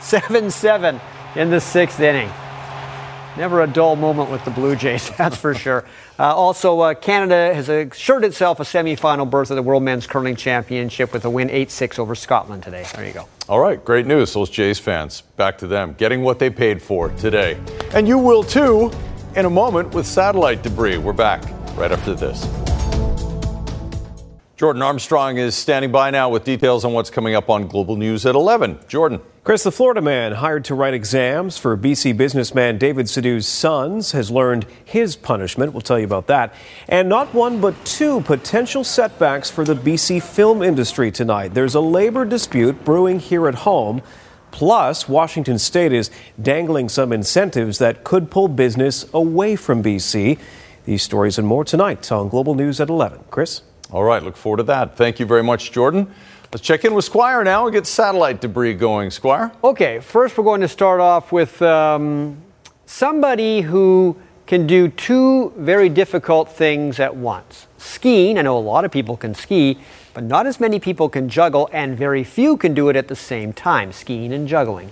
[0.00, 1.00] 7 7
[1.36, 2.30] in the sixth inning.
[3.36, 5.84] Never a dull moment with the Blue Jays, that's for sure.
[6.18, 10.36] Uh, also, uh, Canada has assured itself a semifinal berth at the World Men's Curling
[10.36, 12.84] Championship with a win 8 6 over Scotland today.
[12.94, 13.28] There you go.
[13.48, 14.34] All right, great news.
[14.34, 17.58] Those Jays fans, back to them, getting what they paid for today.
[17.94, 18.90] And you will too
[19.36, 20.98] in a moment with satellite debris.
[20.98, 21.42] We're back
[21.76, 22.46] right after this.
[24.56, 28.26] Jordan Armstrong is standing by now with details on what's coming up on Global News
[28.26, 28.80] at 11.
[28.88, 29.20] Jordan.
[29.42, 34.30] Chris, the Florida man hired to write exams for BC businessman David Sidoo's sons has
[34.30, 35.72] learned his punishment.
[35.72, 36.52] We'll tell you about that.
[36.88, 41.54] And not one, but two potential setbacks for the BC film industry tonight.
[41.54, 44.02] There's a labor dispute brewing here at home.
[44.50, 46.10] Plus, Washington state is
[46.40, 50.38] dangling some incentives that could pull business away from BC.
[50.84, 53.24] These stories and more tonight on Global News at 11.
[53.30, 53.62] Chris?
[53.90, 54.98] All right, look forward to that.
[54.98, 56.12] Thank you very much, Jordan.
[56.52, 59.12] Let's check in with Squire now and get satellite debris going.
[59.12, 59.52] Squire?
[59.62, 62.42] Okay, first we're going to start off with um,
[62.86, 67.68] somebody who can do two very difficult things at once.
[67.78, 69.78] Skiing, I know a lot of people can ski,
[70.12, 73.14] but not as many people can juggle, and very few can do it at the
[73.14, 74.90] same time skiing and juggling.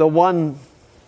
[0.00, 0.58] The the one,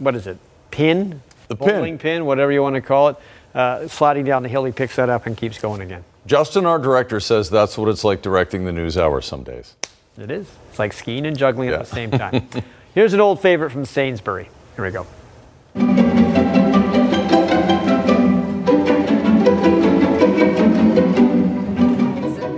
[0.00, 0.36] what is it?
[0.70, 2.18] Pin, the bowling pin.
[2.18, 3.16] pin, whatever you want to call it.
[3.54, 6.04] Uh, sliding down the hill, he picks that up and keeps going again.
[6.26, 9.76] Justin, our director, says that's what it's like directing the news hour some days.
[10.18, 10.46] It is.
[10.68, 11.76] It's like skiing and juggling yeah.
[11.76, 12.46] at the same time.
[12.94, 14.50] Here's an old favorite from Sainsbury.
[14.76, 15.06] Here we go.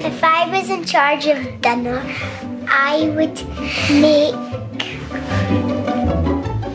[0.04, 2.02] If I was in charge of dinner,
[2.68, 3.40] I would
[4.00, 4.63] make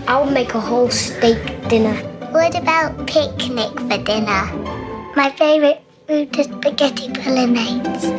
[0.10, 1.38] I'll make a whole steak
[1.70, 1.93] dinner.
[2.32, 4.43] What about picnic for dinner?
[5.16, 8.10] My favourite food is spaghetti bolognese.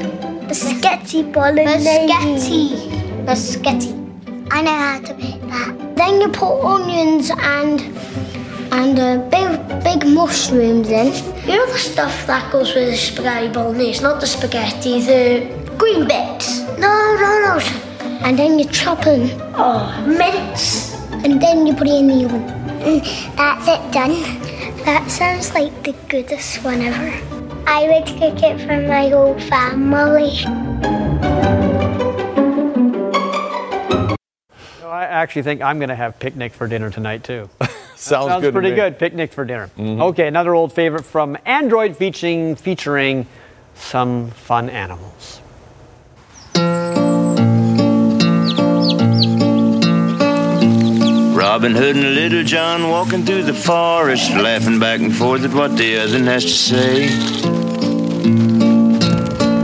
[0.54, 2.86] Spaghetti bolognese.
[3.26, 3.34] Spaghetti.
[3.34, 3.90] Spaghetti.
[4.52, 5.96] I know how to make that.
[5.96, 7.80] Then you put onions and
[8.70, 9.50] and uh, big
[9.82, 11.08] big mushrooms in.
[11.42, 16.06] You know the stuff that goes with the spaghetti bolognese, not the spaghetti, the green
[16.06, 16.60] bits.
[16.78, 17.58] No, no, no.
[18.22, 20.89] And then you chop in oh, mince
[21.24, 22.42] and then you put it in the oven.
[22.80, 24.22] Mm, that's it done.
[24.84, 27.10] That sounds like the goodest one ever.
[27.66, 30.44] I would cook it for my whole family.
[34.84, 37.48] I actually think I'm going to have picnic for dinner tonight too.
[37.96, 38.98] sounds, sounds good pretty good.
[38.98, 39.70] Picnic for dinner.
[39.76, 40.02] Mm-hmm.
[40.02, 43.26] Okay, another old favorite from Android featuring featuring
[43.74, 45.40] some fun animals.
[51.40, 55.74] Robin Hood and Little John walking through the forest, laughing back and forth at what
[55.74, 57.08] the other has to say.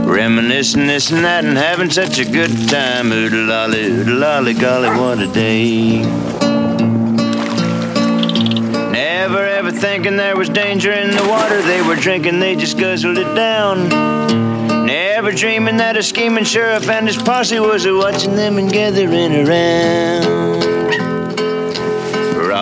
[0.03, 3.11] Reminiscing this and that and having such a good time.
[3.11, 6.01] Oodle lolly, oodle lolly, golly, what a day.
[8.91, 13.19] Never ever thinking there was danger in the water they were drinking, they just guzzled
[13.19, 13.87] it down.
[14.87, 19.47] Never dreaming that a scheming sheriff and his posse was a watching them and gathering
[19.47, 20.86] around.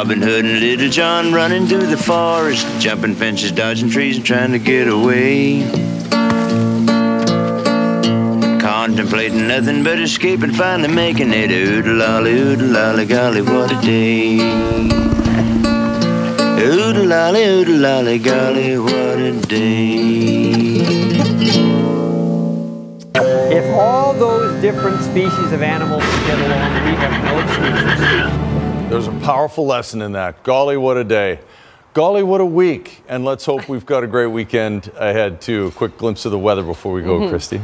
[0.06, 4.52] Robin Hood and Little John running through the forest, jumping fences, dodging trees, and trying
[4.52, 5.68] to get away.
[8.60, 11.50] Contemplating nothing but escape and finally making it.
[11.50, 14.36] Oodle lolly, oodle lolly, golly, what a day.
[16.62, 20.86] Oodle lolly, oodle lolly, golly, what a day.
[23.58, 28.55] If all those different species of animals get along, we have no excuses.
[28.96, 30.42] There's a powerful lesson in that.
[30.44, 31.40] Golly, what a day.
[31.94, 33.04] Golly, what a week.
[33.10, 35.68] And let's hope we've got a great weekend ahead, too.
[35.68, 37.30] A quick glimpse of the weather before we go, Mhm.
[37.30, 37.60] Christy.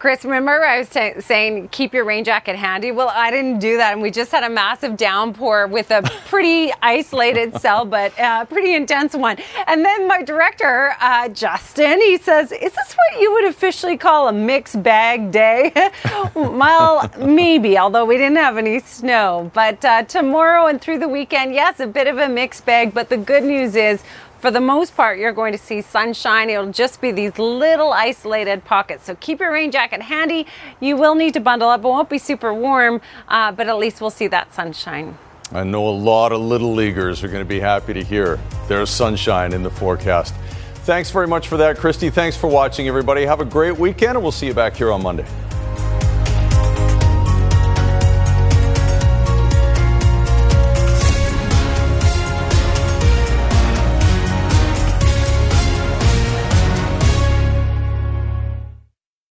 [0.00, 2.90] Chris, remember I was t- saying keep your rain jacket handy?
[2.90, 6.72] Well, I didn't do that, and we just had a massive downpour with a pretty
[6.82, 9.36] isolated cell, but uh, pretty intense one.
[9.66, 14.28] And then my director, uh, Justin, he says, "Is this what you would officially call
[14.28, 15.70] a mixed bag day?"
[16.34, 19.50] well, maybe, although we didn't have any snow.
[19.52, 22.94] But uh, tomorrow and through the weekend, yes, a bit of a mixed bag.
[22.94, 24.02] But the good news is.
[24.40, 26.48] For the most part, you're going to see sunshine.
[26.48, 29.04] It'll just be these little isolated pockets.
[29.04, 30.46] So keep your rain jacket handy.
[30.80, 31.80] You will need to bundle up.
[31.80, 35.18] It won't be super warm, uh, but at least we'll see that sunshine.
[35.52, 38.88] I know a lot of little leaguers are going to be happy to hear there's
[38.88, 40.34] sunshine in the forecast.
[40.84, 42.08] Thanks very much for that, Christy.
[42.08, 43.26] Thanks for watching, everybody.
[43.26, 45.26] Have a great weekend, and we'll see you back here on Monday.